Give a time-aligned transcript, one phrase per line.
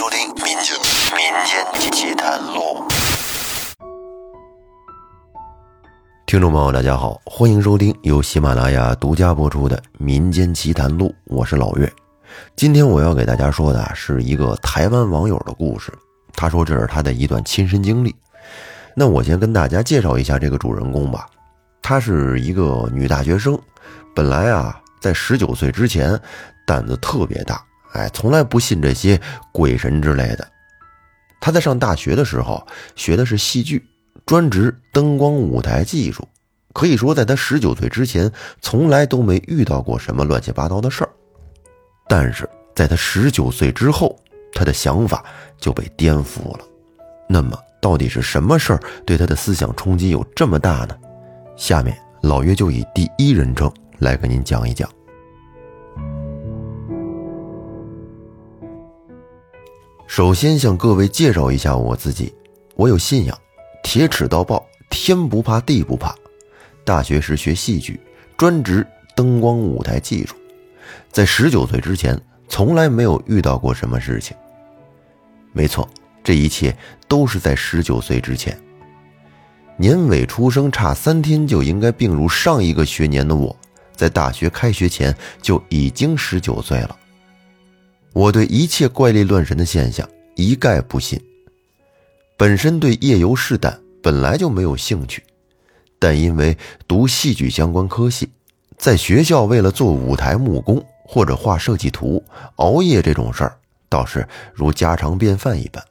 [0.00, 0.74] 收听《民间
[1.14, 2.88] 民间奇谈录》。
[6.24, 11.92] 听众朋友，大家好，欢迎收听由喜马拉雅独家播出的《民间奇谈录》，我是老岳。
[12.56, 15.92] 今天我要给大家说的是一个台湾网友的故事。
[16.32, 18.16] 他说这是他的一段亲身经历。
[18.96, 21.26] 那我先跟大家介绍一下这个主人公吧。
[21.82, 23.60] 她是一个女大学生，
[24.14, 26.18] 本来啊，在十九岁之前
[26.66, 27.62] 胆子特别大。
[27.92, 29.20] 哎，从来不信这些
[29.52, 30.46] 鬼神之类的。
[31.40, 33.84] 他在上大学的时候学的是戏剧，
[34.26, 36.26] 专职灯光舞台技术。
[36.72, 41.10] 可以说，在他十九岁之前，从来都没遇到过什么乱七八糟的事儿。
[42.08, 44.16] 但是，在他十九岁之后，
[44.52, 45.24] 他的想法
[45.58, 46.60] 就被颠覆了。
[47.28, 50.96] 那么，到底是什么事儿对他的思想冲击有这么大呢？
[51.56, 54.88] 下面，老岳就以第一人称来跟您讲一讲。
[60.10, 62.34] 首先向各位介绍一下我自己，
[62.74, 63.40] 我有信仰，
[63.80, 66.12] 铁齿到爆，天不怕地不怕。
[66.84, 68.00] 大学时学戏剧，
[68.36, 68.84] 专职
[69.14, 70.34] 灯光舞台技术，
[71.12, 74.36] 在十九岁之前从来没有遇到过什么事情。
[75.52, 75.88] 没错，
[76.24, 78.58] 这一切都是在十九岁之前。
[79.76, 83.56] 年尾出生差三天就应该并入上一个学年的我，
[83.94, 86.96] 在大学开学前就已经十九岁了。
[88.12, 91.20] 我对一切怪力乱神的现象一概不信。
[92.36, 95.22] 本身对夜游试胆本来就没有兴趣，
[95.98, 96.56] 但因为
[96.88, 98.30] 读戏剧相关科系，
[98.78, 102.24] 在学校为了做舞台木工或者画设计图，
[102.56, 105.84] 熬夜这种事儿倒是如家常便饭一般。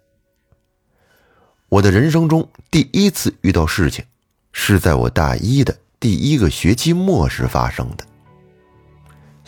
[1.70, 4.04] 我的人生中第一次遇到事情，
[4.52, 8.04] 是在我大一的第一个学期末时发生的。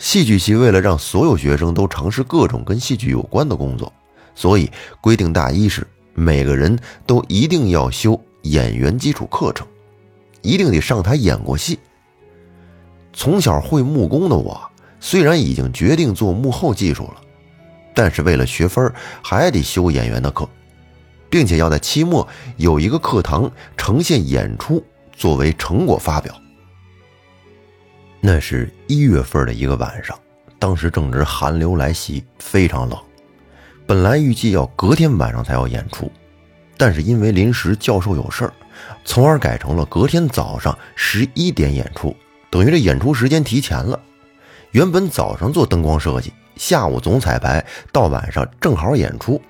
[0.02, 3.90] 戏剧系为了让所有学生都尝试各种跟戏剧有关的工作，
[4.34, 4.68] 所以
[5.00, 9.64] 规定大一时每个人都一定要修演员基础课程，
[10.42, 11.78] 一定得上台演过戏。
[13.12, 14.60] 从小会木工的我，
[14.98, 17.22] 虽然已经决定做幕后技术了，
[17.94, 18.92] 但是为了学分
[19.22, 20.48] 还得修演员的课，
[21.30, 22.26] 并且要在期末
[22.56, 26.34] 有一个课堂呈现演出作为成果发表。
[28.24, 30.18] 那是一月份的一个晚上，
[30.58, 32.98] 当时正值寒流来袭，非常冷。
[33.86, 36.10] 本来预计要隔天晚上才要演出，
[36.76, 38.52] 但是因为临时教授有事儿，
[39.04, 42.14] 从而改成了隔天早上十一点演出，
[42.50, 43.98] 等于这演出时间提前了。
[44.70, 49.40] 原本早上做灯光设计，下午总彩排，到晚上正好演出，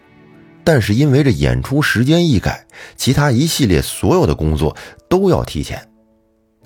[0.65, 2.65] 但是因为这演出时间一改，
[2.97, 4.77] 其他一系列所有的工作
[5.09, 5.87] 都要提前。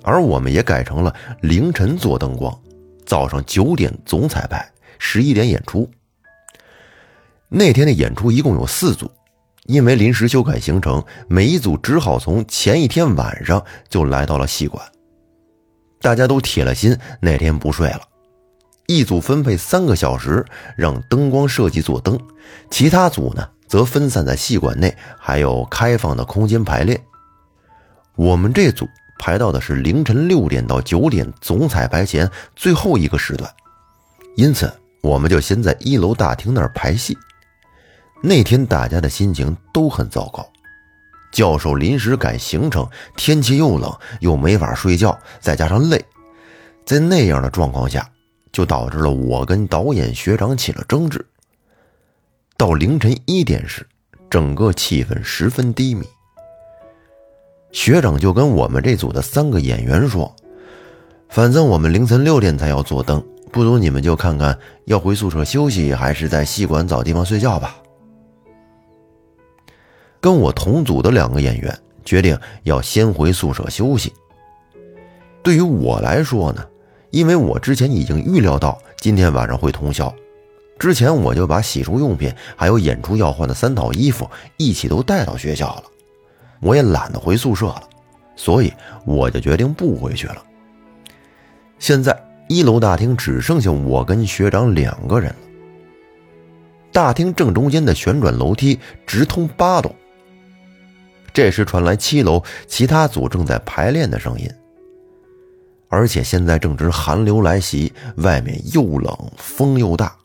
[0.03, 2.57] 而我们也改成了凌晨做灯光，
[3.07, 4.69] 早上九点总彩排，
[4.99, 5.89] 十一点演出。
[7.47, 9.09] 那天的演出一共有四组，
[9.63, 14.85] 因为临时修改行程，每一组只好从前一天晚上就来到了戏馆。
[16.01, 18.01] 大家都铁了心，那天不睡了。
[18.87, 22.19] 一组分配三个小时让灯光设计做灯，
[22.69, 27.01] 其他组呢则分散在戏馆内，还有开放的空间排练。
[28.17, 28.85] 我们这组。
[29.19, 33.51] 排到的是凌晨六点到九点总彩排前最后一个时段，
[34.35, 37.17] 因此我们就先在一楼大厅那儿排戏。
[38.21, 40.47] 那天大家的心情都很糟糕，
[41.31, 46.03] 教授临时改行程，天气又冷，又没法睡觉，再加上累，
[46.85, 48.09] 在那样的状况下，
[48.51, 51.23] 就导致了我跟导演学长起了争执。
[52.57, 53.87] 到凌晨一点时，
[54.31, 56.03] 整个气氛十分低迷。
[57.77, 60.35] 学长就跟我们这组的三个演员说
[61.29, 67.77] ：“反正我们凌晨六点才要做灯，不如你们就看看要回宿舍休息，还是在戏馆找地方睡觉吧。”
[70.19, 74.11] 跟我同组的两个演员决定要先回宿舍休息。
[75.43, 76.65] 对于我来说呢，
[77.11, 80.11] 因为我之前已经预料到今天晚上会通宵，
[80.79, 84.27] 之前我就把洗漱用品还有演出要换的三套衣服
[84.57, 85.83] 一起都带到学校了。
[86.59, 87.83] 我也懒得回宿舍了，
[88.35, 88.73] 所以
[89.05, 90.43] 我就决定不回去了。
[91.79, 92.17] 现在
[92.49, 95.35] 一楼大厅只剩下我跟学长两个人了。
[96.91, 99.93] 大厅正中间的旋转楼梯直通八楼。
[101.31, 104.49] 这时传来七楼其他组正在排练的声音，
[105.87, 110.15] 而且现在正值寒流来袭，外面又冷风又大，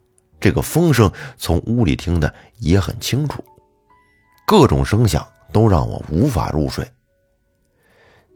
[0.41, 3.45] 这个风声从屋里听的也很清楚，
[4.47, 5.27] 各种声响。
[5.53, 6.85] 都让我无法入睡。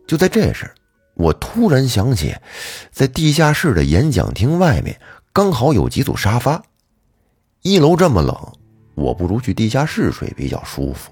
[0.07, 0.71] 就在这时，
[1.15, 2.37] 我突然想起，
[2.93, 5.01] 在地下室的演讲厅外面
[5.33, 6.63] 刚好有几组沙发。
[7.63, 8.53] 一楼这么冷，
[8.95, 11.11] 我不如去地下室睡比较舒服。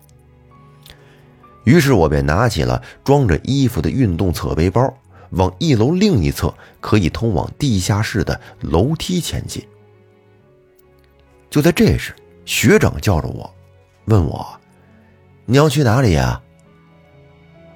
[1.64, 4.94] 于是我便拿起了装着衣服的运动侧背包，
[5.30, 9.66] 往一楼另一侧可以通往地下室的楼梯前进。
[11.50, 12.14] 就在这时，
[12.44, 13.52] 学长叫着我，
[14.04, 14.46] 问我
[15.46, 16.40] ：“你要去哪里呀？”“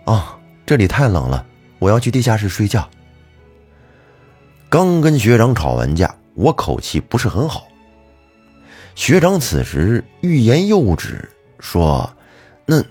[0.06, 1.46] 啊，这里太冷了，
[1.78, 2.88] 我要去地下室睡觉。”
[4.70, 7.68] 刚跟学长吵完架，我口气不是很好。
[8.94, 12.14] 学长此时欲言又止，说
[12.66, 12.82] ：“那……”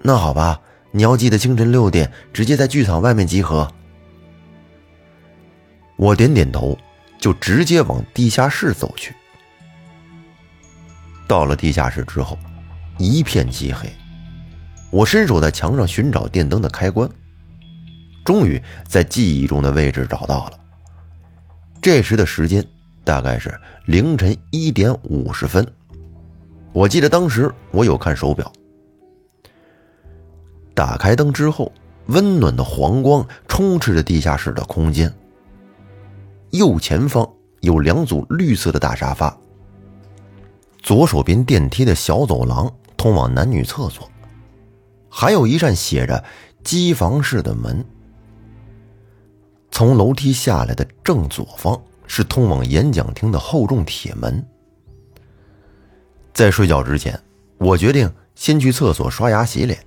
[0.00, 0.60] 那好吧，
[0.92, 3.68] 你要记得清晨六点直接在剧场外面集合。
[5.96, 6.78] 我点点头，
[7.18, 9.12] 就直接往地下室走去。
[11.26, 12.38] 到了地下室之后，
[12.98, 13.90] 一片漆黑。
[14.90, 17.08] 我伸手在墙上寻找电灯的开关，
[18.24, 20.58] 终于在记忆中的位置找到了。
[21.80, 22.64] 这时的时间
[23.04, 25.66] 大概是凌晨一点五十分。
[26.72, 28.50] 我记得当时我有看手表。
[30.74, 31.72] 打开灯之后，
[32.06, 35.12] 温暖的黄光充斥着地下室的空间。
[36.50, 37.28] 右前方
[37.60, 39.36] 有两组绿色的大沙发，
[40.78, 44.10] 左手边电梯的小走廊通往男女厕所，
[45.08, 46.22] 还有一扇写着
[46.62, 47.82] “机房室”的门。
[49.70, 54.44] 从楼梯下来的正左方是通往演讲厅的厚重铁门。
[56.34, 57.18] 在睡觉之前，
[57.58, 59.78] 我决定先去厕所刷牙洗脸。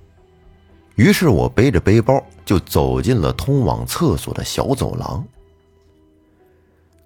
[0.96, 5.22] 于是我背着背包就走进了通往厕所的小走廊。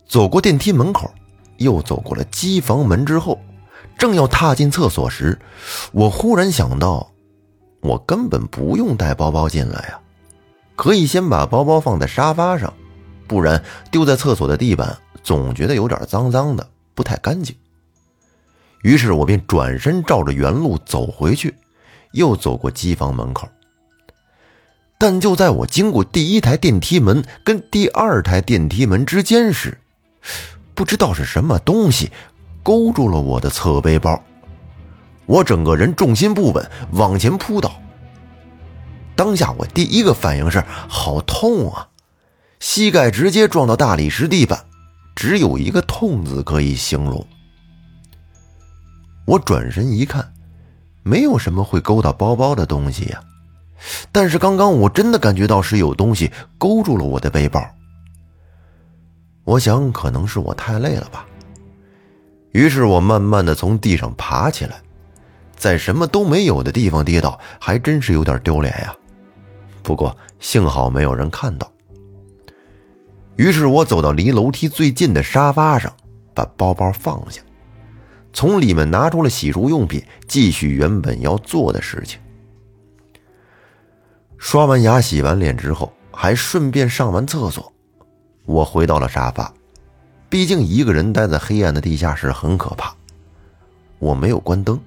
[0.06, 1.12] 走过电梯门口，
[1.56, 3.40] 又走过了机房门之后，
[3.98, 5.38] 正要踏进厕所时，
[5.92, 7.12] 我忽然想到，
[7.80, 10.00] 我根本不用带包包进来呀，
[10.74, 12.72] 可以先把包包放在沙发上，
[13.26, 17.56] 不然丢在厕所的地板总觉得有点脏脏的，不太干净。
[18.82, 21.54] 于是我便转身照着原路走回去，
[22.12, 23.48] 又走过机房门口。
[24.98, 29.78] 但就在我经过第一台电梯门跟第二台电梯门之间时，
[30.74, 32.10] 不知道是什么东西
[32.66, 34.20] 勾住了我的侧背包，
[35.26, 37.80] 我整个人重心不稳，往前扑倒。
[39.14, 41.86] 当下我第一个反应是好痛啊，
[42.58, 44.64] 膝盖直接撞到大理石地板，
[45.14, 47.24] 只有一个痛字可以形容。
[49.26, 50.32] 我转身一看，
[51.04, 53.22] 没有什么会勾到包包的东西呀。
[54.10, 57.64] 但是刚刚我真的感觉到是有东西勾住了我的背包。
[59.44, 61.24] 我想可能是我太累了吧。
[62.56, 64.80] 于是我慢慢的从地上爬起来，
[65.56, 68.96] 在什么都没有的地方跌倒，还真是有点丢脸呀。
[69.82, 71.70] 不过幸好没有人看到。
[73.36, 75.92] 于是我走到离楼梯最近的沙发上，
[76.32, 77.42] 把包包放下，
[78.32, 82.18] 从里面拿出了洗漱用品，继续原本要做的事情。
[84.38, 87.70] 刷完牙、洗完脸之后，还顺便上完厕所，
[88.46, 89.52] 我回到了沙发。
[90.28, 92.94] 毕竟一个人待在黑暗的地下室很可怕。
[93.98, 94.78] 我没有关灯，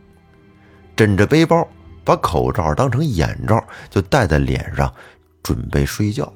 [0.96, 1.68] 枕着背包，
[2.04, 4.94] 把口罩当成眼罩，就戴在脸上，
[5.42, 6.32] 准备睡觉。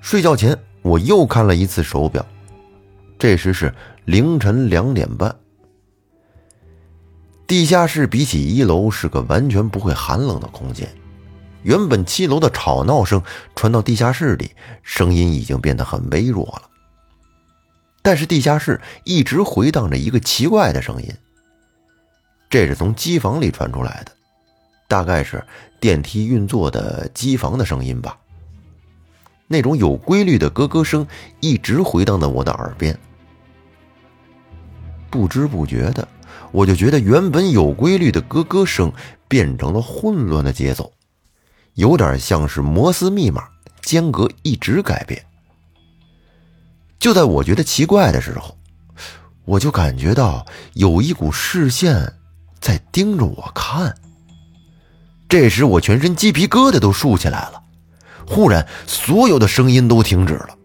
[0.00, 2.24] 睡觉前，我又看了一次手表，
[3.18, 3.74] 这时是
[4.04, 5.34] 凌晨两点半。
[7.46, 10.88] 地下室比起一楼是个完全不会寒冷的空间。
[11.62, 13.22] 原本七楼的吵闹声
[13.54, 14.50] 传到地下室里，
[14.82, 16.70] 声音已经变得很微弱了。
[18.04, 21.08] 但是地下室一直回荡着一个奇怪的声音，
[22.50, 24.12] 这是从机房里传出来的，
[24.86, 25.42] 大概是
[25.80, 28.18] 电梯运作的机房的声音吧。
[29.48, 31.06] 那种有规律的咯咯声
[31.40, 32.98] 一直回荡在我的耳边，
[35.08, 36.06] 不知不觉的，
[36.52, 38.92] 我就觉得原本有规律的咯咯声
[39.28, 40.92] 变成了混乱的节奏。
[41.72, 43.48] 有点像是摩斯密码，
[43.80, 45.24] 间隔一直改变。
[47.04, 48.56] 就在我觉得奇怪的时候，
[49.44, 52.14] 我就感觉到有一股视线
[52.62, 53.94] 在盯着我看。
[55.28, 57.62] 这时我全身鸡皮疙瘩都竖起来了。
[58.26, 60.56] 忽然，所有的声音都停止了。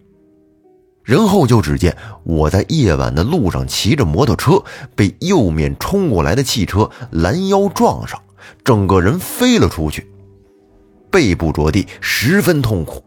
[1.04, 4.64] 然后就只见我在夜晚的路上骑着摩托车，
[4.96, 8.18] 被右面冲过来的汽车拦腰撞上，
[8.64, 10.10] 整个人飞了出去。
[11.12, 13.04] 背部着地，十分痛苦。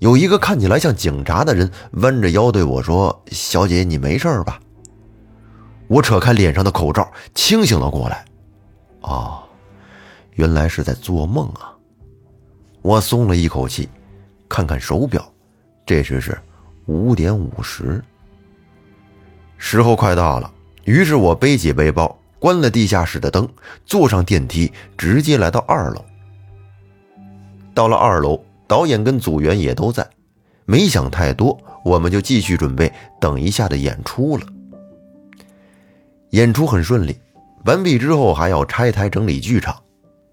[0.00, 4.58] 有一个看起来像警察的人弯着腰对我说：“小姐，你没事吧？”
[5.88, 8.24] 我扯开脸上的口罩，清醒了过来。
[9.02, 9.42] 哦，
[10.32, 11.76] 原来是在做梦啊！
[12.80, 13.90] 我松了一口气，
[14.48, 15.22] 看看手表，
[15.84, 16.38] 这时是
[16.86, 18.02] 五点五十。
[19.58, 20.50] 时候快到了，
[20.84, 23.46] 于是我背起背包，关了地下室的灯，
[23.84, 26.02] 坐上电梯，直接来到二楼。
[27.74, 30.08] 到了二楼，导演跟组员也都在，
[30.64, 34.46] 没想太多，我们就继续准备等一下的演出了。
[36.30, 37.18] 演出很顺利，
[37.64, 39.76] 完毕之后还要拆台整理剧场，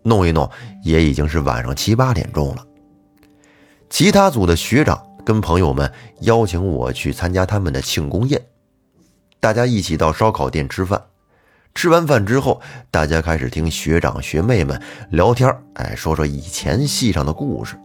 [0.04, 0.48] 弄一弄，
[0.84, 2.64] 也已经是晚上七八点钟了。
[3.90, 5.92] 其他组的学长跟朋友们
[6.22, 8.40] 邀请我去参加他们的庆功宴，
[9.40, 11.02] 大家一起到烧烤店吃饭。
[11.74, 14.80] 吃完饭之后，大家开始听学长学妹们
[15.10, 17.76] 聊天，哎，说说以前戏上的故事，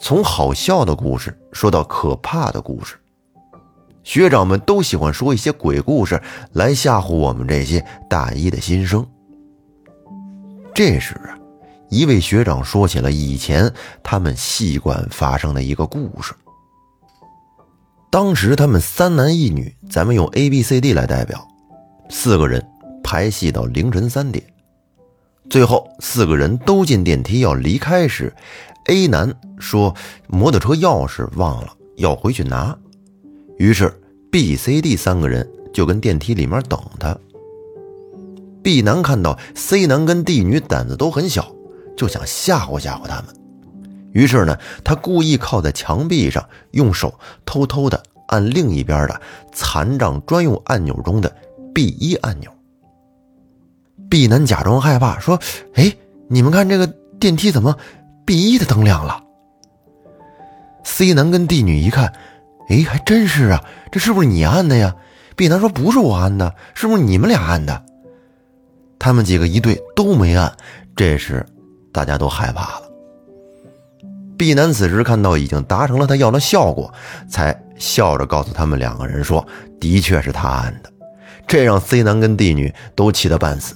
[0.00, 2.96] 从好笑的故事说到可怕的故事。
[4.02, 6.20] 学长们都喜欢说一些鬼故事
[6.54, 9.06] 来吓唬我们这些大一的新生。
[10.74, 11.36] 这时啊，
[11.90, 13.70] 一位学长说起了以前
[14.02, 16.34] 他们戏馆发生的一个故事。
[18.10, 21.46] 当时他们三男一女，咱们用 A、B、C、D 来代表。
[22.08, 22.66] 四个人
[23.04, 24.42] 排戏到凌晨三点，
[25.48, 28.34] 最后四个人都进电梯要离开时
[28.86, 29.94] ，A 男说
[30.28, 32.76] 摩托车钥匙忘了，要回去拿。
[33.58, 33.92] 于是
[34.30, 37.16] B、C、D 三个人就跟电梯里面等他。
[38.62, 41.52] B 男看到 C 男跟 D 女胆子都很小，
[41.96, 43.26] 就想吓唬吓唬他们。
[44.12, 49.20] 于是呢，他故意靠在墙壁上，用手偷偷的按另一边的
[49.52, 51.34] 残障专用按钮中的。
[51.72, 52.50] B 一按钮
[54.08, 55.38] ，B 男假装害怕说
[55.74, 55.96] ：“哎，
[56.28, 56.86] 你们看这个
[57.20, 57.76] 电梯怎么
[58.30, 59.24] B 一的灯亮了
[60.84, 62.12] ？”C 男跟 D 女一看，
[62.68, 64.94] 哎，还真是啊，这是不是你按的呀
[65.34, 67.84] ？B 男说：“不是我按的，是不是你们俩按的？”
[69.00, 70.52] 他们几个一对都没按，
[70.94, 71.44] 这时
[71.90, 72.88] 大家都害怕了。
[74.38, 76.94] B 男此时看到已经达成了他要的效果，
[77.28, 79.44] 才笑着告诉他们两个人说
[79.80, 80.92] ：“的确是他按的。”
[81.48, 83.74] 这让 C 男跟 D 女都气得半死。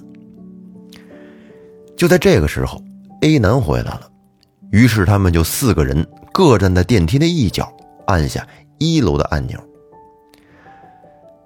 [1.96, 2.80] 就在这个时候
[3.22, 4.08] ，A 男回来了，
[4.74, 7.72] 于是他们就四个人各站在电梯的一角，
[8.08, 8.44] 按下
[8.78, 9.56] 一楼的按钮。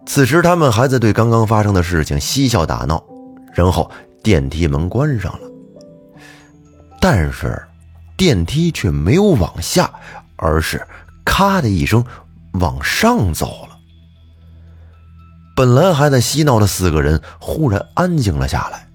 [0.07, 3.05] 此时他们还在对刚刚发生的事情嬉笑打闹，
[3.53, 3.91] 然后
[4.23, 5.51] 电梯门关上了，
[7.03, 7.63] 但是
[8.17, 9.93] 电梯却没有往下，
[10.37, 10.83] 而是
[11.23, 12.03] 咔的一声
[12.53, 13.77] 往上走了。
[15.55, 18.88] 本来还在嬉闹的四个人忽然安静了下来。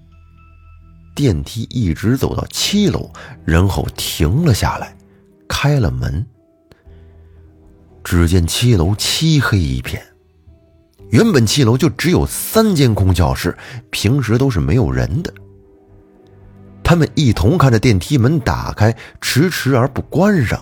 [1.23, 3.09] 电梯一直走到七楼，
[3.45, 4.93] 然后停了下来，
[5.47, 6.25] 开了门。
[8.03, 10.03] 只见七楼漆黑一片。
[11.11, 13.57] 原本七楼就只有三间空教室，
[13.89, 15.33] 平时都是没有人的。
[16.83, 20.61] 他们一同看着电梯门打开，迟迟而不关上，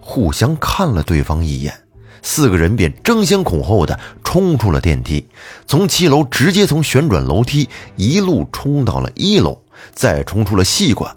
[0.00, 1.74] 互相看了对方一眼。
[2.22, 5.28] 四个人便争先恐后的冲出了电梯，
[5.66, 11.16] 从七楼直接从旋转楼梯一路冲到了一楼，再冲出了戏馆。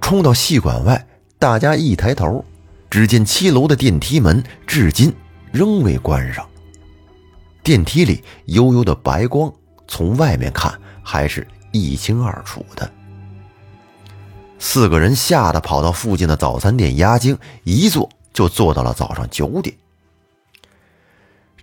[0.00, 1.06] 冲到戏馆外，
[1.38, 2.44] 大家一抬头，
[2.90, 5.14] 只见七楼的电梯门至今
[5.52, 6.48] 仍未关上。
[7.62, 9.52] 电梯里悠悠的白光，
[9.86, 10.72] 从外面看
[11.02, 12.90] 还是一清二楚的。
[14.58, 18.08] 四个人吓得跑到附近的早餐店压惊，一坐。
[18.32, 19.76] 就坐到了早上九点。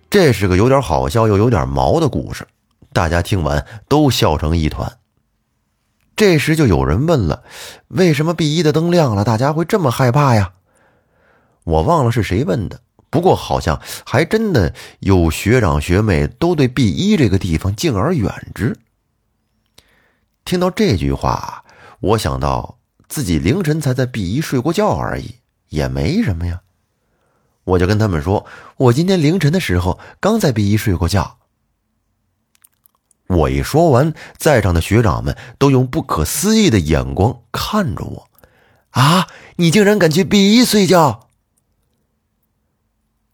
[0.07, 2.47] 这是个有点好笑又有点毛的故事，
[2.93, 4.98] 大家听完都笑成一团。
[6.19, 7.43] 这时就有人问了
[7.87, 10.51] ：“为什么 B 一的灯亮了，大家会这么害怕呀？”
[11.63, 18.77] 我忘了是谁问的，不过好像还真的有学长学妹都对 B 一这个地方敬而远之。
[20.43, 21.63] 听到这句话，
[22.01, 25.35] 我想到自己凌晨才在 B 一睡过觉而已。
[25.69, 26.59] 也没什么呀，
[27.63, 28.45] 我就跟他们说，
[28.75, 31.38] 我今天凌晨的时候刚在 B 一睡过觉。
[33.29, 38.27] 我一说完，在场的学长们都用不可思议的眼光看着我。
[38.89, 41.27] 啊，你竟然敢去 B 一睡觉？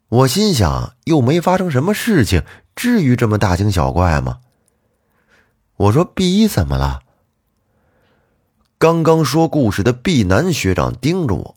[0.10, 2.44] 我心想，又没发生什么事情，
[2.76, 4.40] 至于这么大惊小怪吗？
[5.78, 7.02] 我说 B 一怎么了？
[8.78, 11.56] 刚刚说故事的 B 男学长盯着我。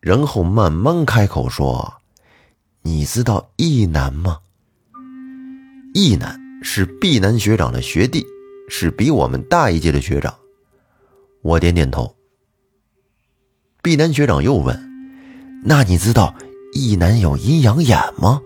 [0.00, 2.00] 然后慢慢开口说
[2.82, 4.40] ：“你知道 E 男吗
[5.94, 8.26] ？？E 男是毕南学长的学弟，
[8.68, 10.34] 是比我们大一届的学长。”
[11.42, 12.14] 我点点头。
[13.82, 14.78] 毕南学长又问
[15.66, 16.34] ：“那你知道
[16.72, 18.40] 易男有阴阳眼吗？”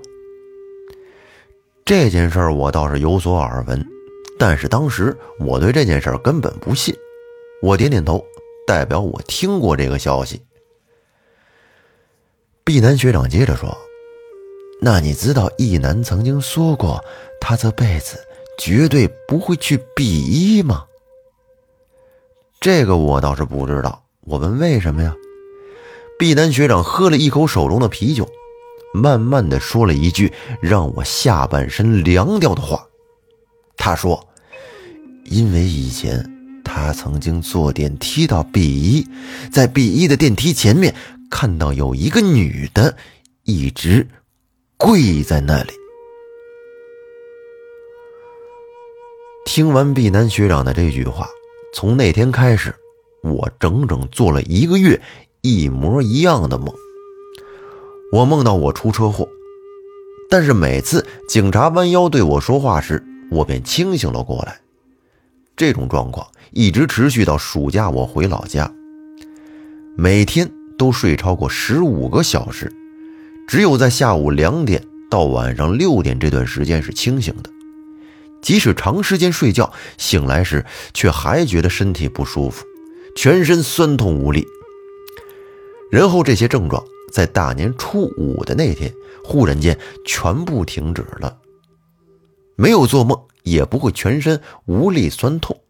[1.84, 3.86] 这件事儿我倒是有所耳闻，
[4.38, 6.92] 但是当时我对这件事儿根本不信。
[7.62, 8.24] 我点点头，
[8.66, 10.40] 代表我听过这个消息。
[12.64, 13.76] 毕南学长接着说
[14.80, 17.02] ：“那你知道易南曾经说过，
[17.40, 18.18] 他这辈子
[18.58, 20.84] 绝对不会去 B 一吗？
[22.60, 24.02] 这个我倒是不知道。
[24.20, 25.14] 我问为什么呀？
[26.18, 28.28] 毕南学长喝了一口手中的啤酒，
[28.92, 32.86] 慢慢的说了一句让我下半身凉掉的话。
[33.76, 34.28] 他说
[35.26, 39.06] ：“因为以前他曾经坐电梯到 B 一，
[39.52, 40.94] 在 B 一的电梯前面
[41.30, 42.96] 看到有一个女的
[43.44, 44.08] 一直
[44.76, 45.72] 跪在那里。”
[49.46, 51.28] 听完毕南学长的这句话，
[51.72, 52.74] 从那天开始，
[53.22, 55.00] 我整整做了一个月
[55.40, 56.74] 一模一样的梦。
[58.12, 59.28] 我梦到我出车祸，
[60.28, 64.60] 但是每次警察弯腰对我说话时，我便清醒了过来。
[65.56, 68.70] 这种状况一直持续到暑假我回老家，
[69.96, 72.70] 每天都睡超过十五个小时，
[73.46, 77.50] 只有在下午两点到晚上六点这段时间是清醒的。
[78.42, 82.64] 即使长时间睡觉，醒来时却还觉得身体不舒服，
[83.16, 84.46] 全身酸痛无力。
[85.90, 88.92] 然后这些症状在大年初五的那天
[89.24, 91.38] 忽然间全部停止了。
[92.56, 95.60] 没有做梦，也不会全身无力酸痛，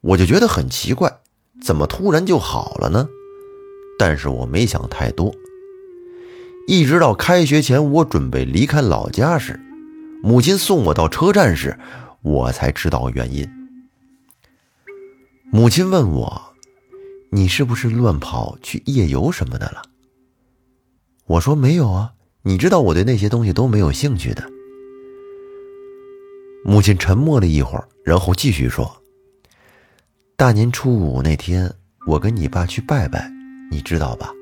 [0.00, 1.20] 我就觉得很奇怪，
[1.62, 3.08] 怎么突然就好了呢？
[3.98, 5.34] 但是我没想太多，
[6.68, 9.58] 一直到开学前，我准备离开老家时，
[10.22, 11.78] 母亲送我到车站时，
[12.20, 13.48] 我才知道原因。
[15.50, 16.54] 母亲问我
[17.32, 19.80] ：“你是不是乱跑去夜游什么的了？”
[21.24, 24.44] 我说：“没有啊，你知道我对那些东西都没有兴趣的。”
[26.66, 28.94] 母亲沉默了一会儿，然后继续说
[30.36, 31.72] ：“大年初五那天，
[32.06, 33.32] 我跟你爸去拜拜，
[33.70, 34.34] 你知道吧？”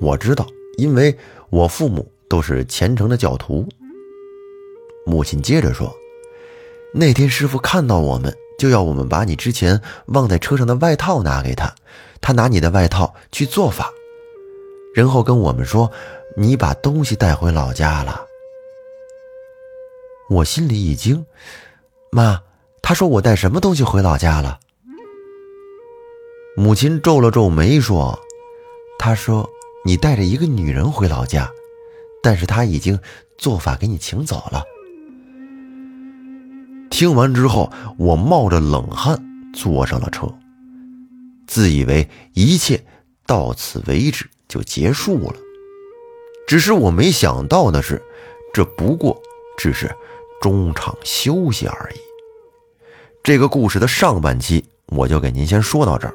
[0.00, 0.46] 我知道，
[0.76, 1.16] 因为
[1.50, 3.66] 我父母都是虔诚的教徒。
[5.06, 5.92] 母亲接着说
[6.94, 11.74] ：“那天师傅看到我们，就要我们把你之前忘在车上的外套拿给他，
[12.20, 13.90] 他拿你的外套去做法，
[14.94, 15.90] 然后跟我们说，
[16.36, 18.26] 你把东西带回老家了。”
[20.30, 21.26] 我心里一惊，
[22.12, 22.42] 妈，
[22.82, 24.60] 他说我带什么东西回老家了？
[26.56, 28.18] 母亲皱了皱眉说
[28.98, 29.48] ：“他说
[29.84, 31.50] 你带着一个女人回老家，
[32.22, 32.98] 但是她已经
[33.38, 34.62] 做法给你请走了。”
[36.90, 39.20] 听完之后，我冒着冷汗
[39.54, 40.26] 坐上了车，
[41.46, 42.84] 自以为一切
[43.26, 45.36] 到此为止就结束了。
[46.46, 48.02] 只是我没想到的是，
[48.52, 49.20] 这不过
[49.56, 49.90] 只是。
[50.40, 51.98] 中场休息而已。
[53.22, 56.14] 这个故事的上半期我就给您先说到这儿。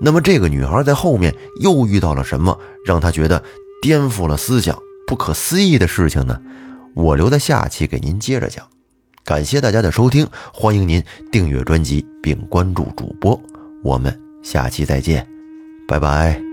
[0.00, 3.42] 那么这个女孩在后面又遇到了什么，让她觉得
[3.80, 6.40] 颠覆了思想、不可思议的事情呢？
[6.94, 8.66] 我留在下期给您接着讲。
[9.24, 11.02] 感谢大家的收听，欢迎您
[11.32, 13.40] 订阅专辑并关注主播。
[13.82, 15.26] 我们下期再见，
[15.88, 16.43] 拜拜。